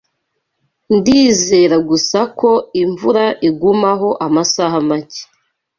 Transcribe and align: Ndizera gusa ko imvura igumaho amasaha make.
Ndizera 0.95 1.77
gusa 1.89 2.19
ko 2.39 2.51
imvura 2.83 3.23
igumaho 3.49 4.09
amasaha 4.25 4.77
make. 4.89 5.21